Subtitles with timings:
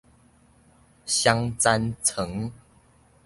[1.05, 2.51] 雙層床